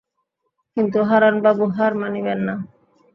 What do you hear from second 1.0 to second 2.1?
হারানবাবু হার